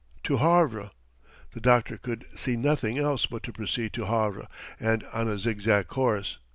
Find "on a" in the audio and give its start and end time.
5.13-5.37